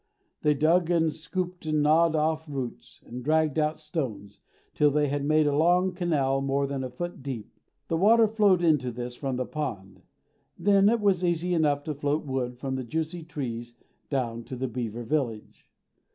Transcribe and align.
They 0.41 0.55
dug 0.55 0.89
and 0.89 1.13
scooped 1.13 1.67
and 1.67 1.83
gnawed 1.83 2.15
off 2.15 2.49
roots, 2.49 3.03
and 3.05 3.23
dragged 3.23 3.59
out 3.59 3.77
stones, 3.77 4.39
till 4.73 4.89
they 4.89 5.09
had 5.09 5.23
made 5.23 5.45
a 5.45 5.55
long 5.55 5.93
canal 5.93 6.41
more 6.41 6.65
than 6.65 6.83
a 6.83 6.89
foot 6.89 7.21
deep. 7.21 7.53
The 7.87 7.97
water 7.97 8.27
flowed 8.27 8.63
into 8.63 8.89
this 8.91 9.13
from 9.13 9.35
the 9.35 9.45
pond. 9.45 10.01
Then 10.57 10.89
it 10.89 11.01
was 11.01 11.23
easy 11.23 11.53
enough 11.53 11.83
to 11.83 11.93
float 11.93 12.25
wood 12.25 12.57
from 12.57 12.77
the 12.77 12.83
juicy 12.83 13.21
trees 13.23 13.75
down 14.09 14.43
to 14.45 14.55
the 14.55 14.67
beaver 14.67 15.03
village. 15.03 15.69